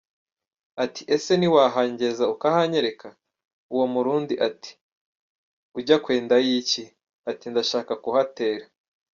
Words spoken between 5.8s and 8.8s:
kwendayo iki?” Ati “Ndashaka kuhatera”.